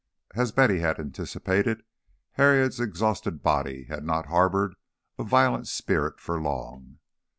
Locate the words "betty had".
0.51-0.99